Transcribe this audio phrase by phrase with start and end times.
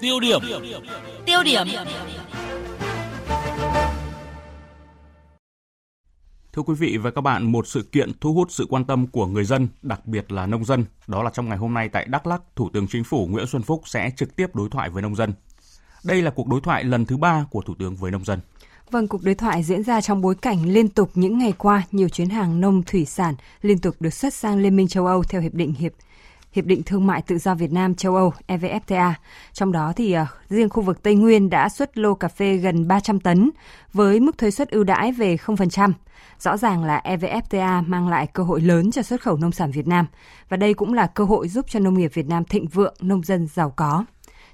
[0.00, 0.40] Tiêu điểm.
[1.26, 1.66] Tiêu điểm.
[6.52, 9.26] Thưa quý vị và các bạn, một sự kiện thu hút sự quan tâm của
[9.26, 12.26] người dân, đặc biệt là nông dân, đó là trong ngày hôm nay tại Đắk
[12.26, 15.16] Lắk, Thủ tướng Chính phủ Nguyễn Xuân Phúc sẽ trực tiếp đối thoại với nông
[15.16, 15.32] dân.
[16.04, 18.40] Đây là cuộc đối thoại lần thứ ba của Thủ tướng với nông dân.
[18.90, 22.08] Vâng, cuộc đối thoại diễn ra trong bối cảnh liên tục những ngày qua nhiều
[22.08, 25.40] chuyến hàng nông thủy sản liên tục được xuất sang Liên minh châu Âu theo
[25.40, 25.92] hiệp định hiệp
[26.56, 29.12] Hiệp định Thương mại Tự do Việt Nam châu Âu EVFTA.
[29.52, 32.88] Trong đó thì uh, riêng khu vực Tây Nguyên đã xuất lô cà phê gần
[32.88, 33.50] 300 tấn
[33.92, 35.92] với mức thuế suất ưu đãi về 0%.
[36.38, 39.86] Rõ ràng là EVFTA mang lại cơ hội lớn cho xuất khẩu nông sản Việt
[39.86, 40.06] Nam
[40.48, 43.22] và đây cũng là cơ hội giúp cho nông nghiệp Việt Nam thịnh vượng, nông
[43.22, 44.04] dân giàu có.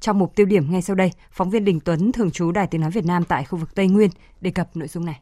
[0.00, 2.80] Trong mục tiêu điểm ngay sau đây, phóng viên Đình Tuấn thường trú Đài Tiếng
[2.80, 5.20] nói Việt Nam tại khu vực Tây Nguyên đề cập nội dung này.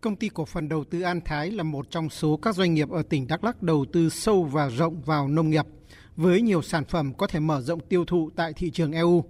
[0.00, 2.90] Công ty cổ phần đầu tư An Thái là một trong số các doanh nghiệp
[2.90, 5.66] ở tỉnh Đắk Lắk đầu tư sâu và rộng vào nông nghiệp,
[6.16, 9.24] với nhiều sản phẩm có thể mở rộng tiêu thụ tại thị trường EU.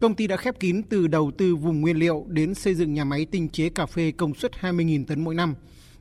[0.00, 3.04] Công ty đã khép kín từ đầu tư vùng nguyên liệu đến xây dựng nhà
[3.04, 5.54] máy tinh chế cà phê công suất 20.000 tấn mỗi năm,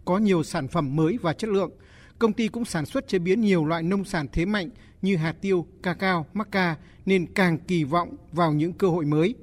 [0.06, 1.72] có nhiều sản phẩm mới và chất lượng.
[2.20, 4.70] Công ty cũng sản xuất chế biến nhiều loại nông sản thế mạnh
[5.02, 6.48] như hạt tiêu, ca cao, mắc
[7.06, 9.36] nên càng kỳ vọng vào những cơ hội mới.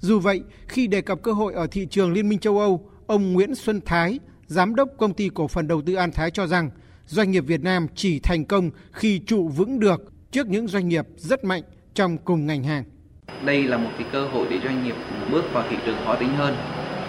[0.00, 3.32] Dù vậy, khi đề cập cơ hội ở thị trường Liên minh châu Âu, ông
[3.32, 6.70] Nguyễn Xuân Thái, giám đốc công ty cổ phần đầu tư An Thái cho rằng
[7.06, 11.06] doanh nghiệp Việt Nam chỉ thành công khi trụ vững được trước những doanh nghiệp
[11.16, 11.62] rất mạnh
[11.94, 12.84] trong cùng ngành hàng.
[13.44, 14.94] Đây là một cái cơ hội để doanh nghiệp
[15.30, 16.56] bước vào thị trường khó tính hơn.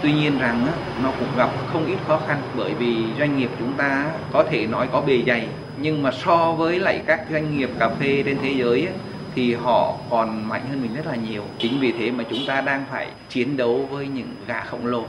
[0.03, 0.67] Tuy nhiên rằng
[1.03, 4.67] nó cũng gặp không ít khó khăn bởi vì doanh nghiệp chúng ta có thể
[4.67, 5.47] nói có bề dày
[5.81, 8.87] nhưng mà so với lại các doanh nghiệp cà phê trên thế giới
[9.35, 11.43] thì họ còn mạnh hơn mình rất là nhiều.
[11.59, 15.05] Chính vì thế mà chúng ta đang phải chiến đấu với những gã khổng lồ.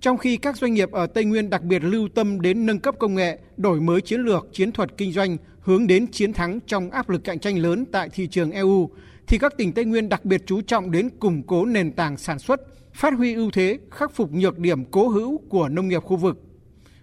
[0.00, 2.94] Trong khi các doanh nghiệp ở Tây Nguyên đặc biệt lưu tâm đến nâng cấp
[2.98, 6.90] công nghệ, đổi mới chiến lược, chiến thuật kinh doanh hướng đến chiến thắng trong
[6.90, 8.90] áp lực cạnh tranh lớn tại thị trường EU,
[9.26, 12.38] thì các tỉnh Tây Nguyên đặc biệt chú trọng đến củng cố nền tảng sản
[12.38, 12.60] xuất,
[12.94, 16.42] phát huy ưu thế, khắc phục nhược điểm cố hữu của nông nghiệp khu vực.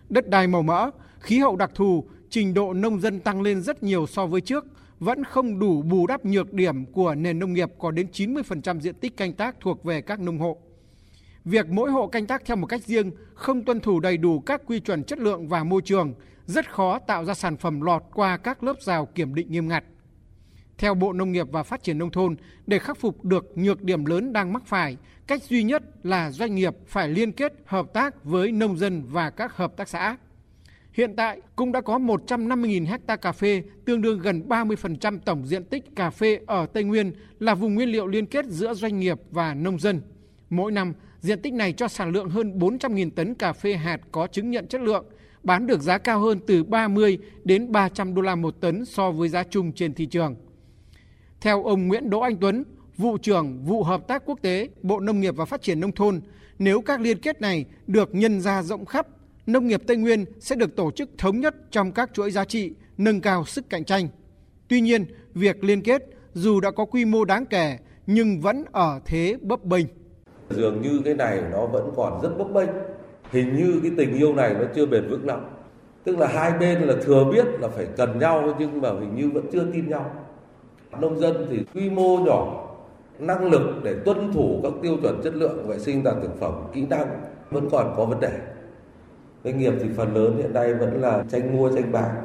[0.10, 0.90] Đất đai màu mỡ,
[1.20, 4.66] khí hậu đặc thù, trình độ nông dân tăng lên rất nhiều so với trước,
[5.00, 8.96] vẫn không đủ bù đắp nhược điểm của nền nông nghiệp có đến 90% diện
[8.96, 10.58] tích canh tác thuộc về các nông hộ.
[11.46, 14.62] Việc mỗi hộ canh tác theo một cách riêng, không tuân thủ đầy đủ các
[14.66, 16.14] quy chuẩn chất lượng và môi trường,
[16.46, 19.84] rất khó tạo ra sản phẩm lọt qua các lớp rào kiểm định nghiêm ngặt.
[20.78, 22.36] Theo Bộ Nông nghiệp và Phát triển Nông thôn,
[22.68, 24.98] để khắc phục được nhược điểm lớn đang mắc phải,
[25.28, 29.30] cách duy nhất là doanh nghiệp phải liên kết hợp tác với nông dân và
[29.30, 30.18] các hợp tác xã.
[30.94, 35.64] Hiện tại cũng đã có 150.000 hecta cà phê, tương đương gần 30% tổng diện
[35.64, 39.18] tích cà phê ở Tây Nguyên là vùng nguyên liệu liên kết giữa doanh nghiệp
[39.32, 40.02] và nông dân.
[40.52, 44.28] Mỗi năm, diện tích này cho sản lượng hơn 400.000 tấn cà phê hạt có
[44.28, 45.06] chứng nhận chất lượng,
[45.44, 49.30] bán được giá cao hơn từ 30 đến 300 đô la một tấn so với
[49.30, 50.36] giá chung trên thị trường.
[51.42, 52.64] Theo ông Nguyễn Đỗ Anh Tuấn,
[52.98, 56.22] vụ trưởng vụ hợp tác quốc tế, Bộ Nông nghiệp và Phát triển nông thôn,
[56.60, 59.08] nếu các liên kết này được nhân ra rộng khắp,
[59.48, 62.74] nông nghiệp Tây Nguyên sẽ được tổ chức thống nhất trong các chuỗi giá trị,
[62.98, 64.08] nâng cao sức cạnh tranh.
[64.68, 66.04] Tuy nhiên, việc liên kết
[66.34, 69.86] dù đã có quy mô đáng kể nhưng vẫn ở thế bấp bênh.
[70.52, 72.70] Dường như cái này nó vẫn còn rất bấp bênh.
[73.32, 75.40] Hình như cái tình yêu này nó chưa bền vững lắm.
[76.04, 79.30] Tức là hai bên là thừa biết là phải cần nhau nhưng mà hình như
[79.30, 80.12] vẫn chưa tin nhau.
[81.00, 82.68] Nông dân thì quy mô nhỏ,
[83.20, 86.54] năng lực để tuân thủ các tiêu chuẩn chất lượng vệ sinh an thực phẩm,
[86.74, 87.08] kỹ năng
[87.52, 88.40] vẫn còn có vấn đề.
[89.44, 92.16] Doanh nghiệp thì phần lớn hiện nay vẫn là tranh mua tranh bán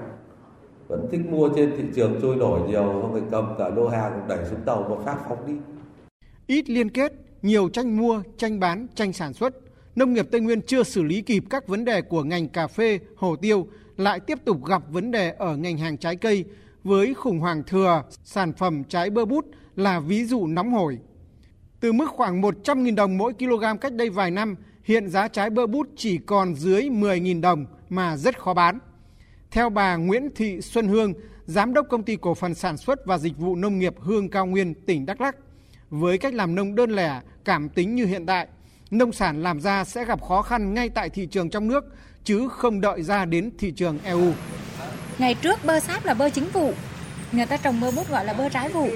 [0.88, 4.20] vẫn thích mua trên thị trường trôi nổi nhiều không phải cầm cả lô hàng
[4.28, 5.54] đẩy xuống tàu và phát phóng đi
[6.46, 7.12] ít liên kết
[7.46, 9.54] nhiều tranh mua tranh bán tranh sản xuất
[9.96, 12.98] nông nghiệp tây nguyên chưa xử lý kịp các vấn đề của ngành cà phê
[13.16, 16.44] hồ tiêu lại tiếp tục gặp vấn đề ở ngành hàng trái cây
[16.84, 19.46] với khủng hoảng thừa sản phẩm trái bơ bút
[19.76, 20.98] là ví dụ nóng hổi
[21.80, 25.66] từ mức khoảng 100.000 đồng mỗi kg cách đây vài năm hiện giá trái bơ
[25.66, 28.78] bút chỉ còn dưới 10.000 đồng mà rất khó bán.
[29.50, 31.12] Theo bà Nguyễn Thị Xuân Hương,
[31.46, 34.46] Giám đốc Công ty Cổ phần Sản xuất và Dịch vụ Nông nghiệp Hương Cao
[34.46, 35.36] Nguyên, tỉnh Đắk Lắk,
[35.90, 38.46] với cách làm nông đơn lẻ, cảm tính như hiện tại,
[38.90, 41.84] nông sản làm ra sẽ gặp khó khăn ngay tại thị trường trong nước,
[42.24, 44.32] chứ không đợi ra đến thị trường EU.
[45.18, 46.72] Ngày trước bơ sáp là bơ chính vụ,
[47.32, 48.88] người ta trồng bơ bút gọi là bơ trái vụ.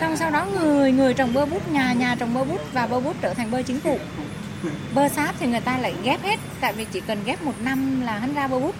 [0.00, 3.00] Xong sau đó người người trồng bơ bút, nhà nhà trồng bơ bút và bơ
[3.00, 3.98] bút trở thành bơ chính vụ.
[4.94, 8.00] Bơ sáp thì người ta lại ghép hết, tại vì chỉ cần ghép một năm
[8.00, 8.74] là hắn ra bơ bút.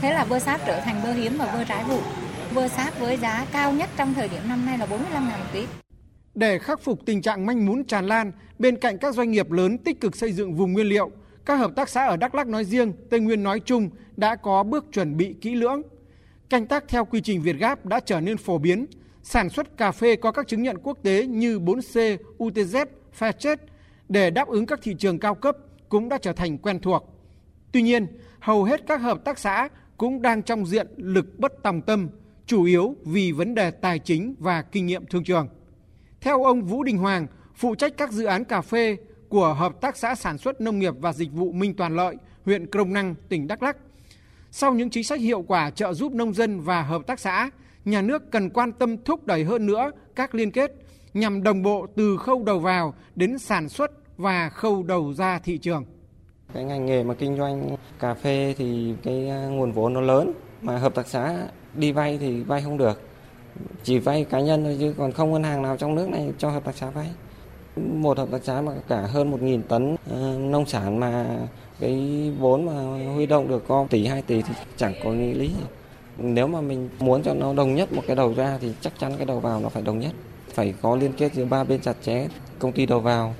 [0.00, 2.00] Thế là bơ sáp trở thành bơ hiếm và bơ trái vụ.
[2.54, 5.46] Bơ sáp với giá cao nhất trong thời điểm năm nay là 45 ngàn một
[5.52, 5.66] ký.
[6.38, 9.78] Để khắc phục tình trạng manh mún tràn lan, bên cạnh các doanh nghiệp lớn
[9.78, 11.10] tích cực xây dựng vùng nguyên liệu,
[11.44, 14.62] các hợp tác xã ở Đắk Lắk nói riêng, Tây Nguyên nói chung đã có
[14.62, 15.82] bước chuẩn bị kỹ lưỡng.
[16.50, 18.86] Canh tác theo quy trình Việt Gáp đã trở nên phổ biến,
[19.22, 22.86] sản xuất cà phê có các chứng nhận quốc tế như 4C, UTZ,
[23.18, 23.56] Fairtrade
[24.08, 25.56] để đáp ứng các thị trường cao cấp
[25.88, 27.14] cũng đã trở thành quen thuộc.
[27.72, 28.06] Tuy nhiên,
[28.40, 32.08] hầu hết các hợp tác xã cũng đang trong diện lực bất tòng tâm,
[32.46, 35.48] chủ yếu vì vấn đề tài chính và kinh nghiệm thương trường.
[36.20, 38.96] Theo ông Vũ Đình Hoàng, phụ trách các dự án cà phê
[39.28, 42.70] của Hợp tác xã Sản xuất Nông nghiệp và Dịch vụ Minh Toàn Lợi, huyện
[42.70, 43.76] Crong Năng, tỉnh Đắk Lắk.
[44.50, 47.50] Sau những chính sách hiệu quả trợ giúp nông dân và hợp tác xã,
[47.84, 50.72] nhà nước cần quan tâm thúc đẩy hơn nữa các liên kết
[51.14, 55.58] nhằm đồng bộ từ khâu đầu vào đến sản xuất và khâu đầu ra thị
[55.58, 55.84] trường.
[56.54, 60.32] Cái ngành nghề mà kinh doanh cà phê thì cái à, nguồn vốn nó lớn
[60.62, 63.07] mà hợp tác xã đi vay thì vay không được.
[63.84, 66.50] Chỉ vay cá nhân thôi chứ còn không ngân hàng nào trong nước này cho
[66.50, 67.10] hợp tác xã vay.
[67.76, 71.38] Một hợp tác xã mà cả hơn 1.000 tấn uh, nông sản mà
[71.80, 72.72] cái vốn mà
[73.14, 75.64] huy động được có tỷ 2 tỷ thì chẳng có nghĩa lý gì.
[76.18, 79.12] Nếu mà mình muốn cho nó đồng nhất một cái đầu ra thì chắc chắn
[79.16, 80.12] cái đầu vào nó phải đồng nhất.
[80.54, 82.28] Phải có liên kết giữa ba bên chặt chẽ,
[82.58, 83.34] công ty đầu vào,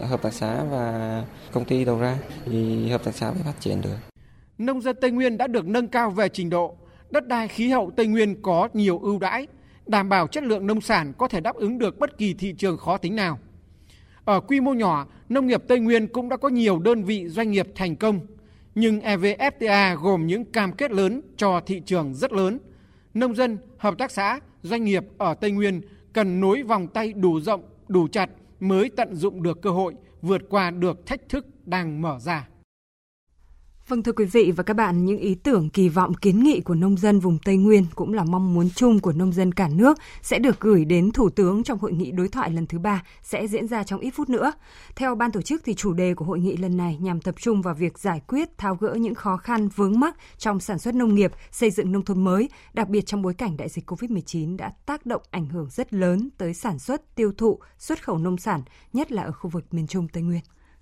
[0.00, 3.80] hợp tác xã và công ty đầu ra thì hợp tác xã mới phát triển
[3.80, 3.96] được.
[4.58, 6.74] Nông dân Tây Nguyên đã được nâng cao về trình độ,
[7.10, 9.46] đất đai khí hậu Tây Nguyên có nhiều ưu đãi,
[9.86, 12.76] đảm bảo chất lượng nông sản có thể đáp ứng được bất kỳ thị trường
[12.76, 13.38] khó tính nào.
[14.24, 17.50] Ở quy mô nhỏ, nông nghiệp Tây Nguyên cũng đã có nhiều đơn vị doanh
[17.50, 18.20] nghiệp thành công,
[18.74, 22.58] nhưng EVFTA gồm những cam kết lớn cho thị trường rất lớn.
[23.14, 25.80] Nông dân, hợp tác xã, doanh nghiệp ở Tây Nguyên
[26.12, 28.30] cần nối vòng tay đủ rộng, đủ chặt
[28.60, 32.48] mới tận dụng được cơ hội, vượt qua được thách thức đang mở ra.
[33.88, 36.74] Vâng thưa quý vị và các bạn, những ý tưởng kỳ vọng kiến nghị của
[36.74, 39.98] nông dân vùng Tây Nguyên cũng là mong muốn chung của nông dân cả nước
[40.22, 43.46] sẽ được gửi đến Thủ tướng trong hội nghị đối thoại lần thứ ba sẽ
[43.46, 44.52] diễn ra trong ít phút nữa.
[44.96, 47.62] Theo ban tổ chức thì chủ đề của hội nghị lần này nhằm tập trung
[47.62, 51.14] vào việc giải quyết tháo gỡ những khó khăn vướng mắc trong sản xuất nông
[51.14, 54.72] nghiệp, xây dựng nông thôn mới, đặc biệt trong bối cảnh đại dịch Covid-19 đã
[54.86, 58.62] tác động ảnh hưởng rất lớn tới sản xuất, tiêu thụ, xuất khẩu nông sản,
[58.92, 60.40] nhất là ở khu vực miền Trung Tây Nguyên.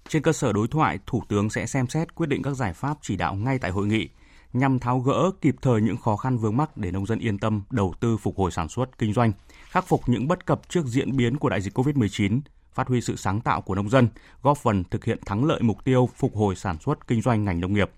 [0.08, 2.98] Trên cơ sở đối thoại, Thủ tướng sẽ xem xét quyết định các giải pháp
[3.02, 4.08] chỉ đạo ngay tại hội nghị
[4.52, 7.62] nhằm tháo gỡ kịp thời những khó khăn vướng mắc để nông dân yên tâm
[7.70, 9.32] đầu tư phục hồi sản xuất kinh doanh,
[9.70, 12.40] khắc phục những bất cập trước diễn biến của đại dịch COVID-19,
[12.74, 14.08] phát huy sự sáng tạo của nông dân,
[14.42, 17.60] góp phần thực hiện thắng lợi mục tiêu phục hồi sản xuất kinh doanh ngành
[17.60, 17.90] nông nghiệp.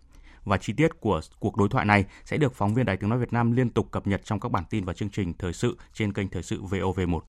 [0.44, 3.19] Và chi tiết của cuộc đối thoại này sẽ được phóng viên Đài Tiếng Nói
[3.19, 5.76] Việt Nam liên tục cập nhật trong các bản tin và chương trình thời sự
[5.93, 7.20] trên kênh Thời sự VOV1.